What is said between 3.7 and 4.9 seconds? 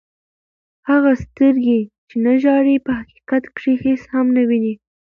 هيڅ هم نه ويني.